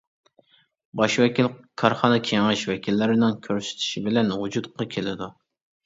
باش 1.01 1.17
ۋەكىل 1.23 1.49
كارخانا 1.83 2.19
كېڭىشىش 2.31 2.65
ۋەكىللىرىنىڭ 2.73 3.39
كۆرسىتىشى 3.47 4.07
بىلەن 4.11 4.37
ۋۇجۇدقا 4.43 4.93
كېلىدۇ. 4.99 5.35